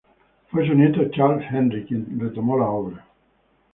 Fue 0.49 0.65
su 0.67 0.73
nieto 0.73 1.07
Charles-Henri 1.11 1.85
quien 1.85 2.19
retomó 2.19 2.57
la 2.57 2.65
obra. 2.65 3.05